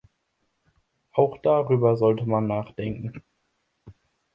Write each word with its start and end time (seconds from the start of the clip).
Auch 1.13 1.37
darüber 1.43 1.95
sollte 1.95 2.25
man 2.25 2.47
nachdenken. 2.47 3.23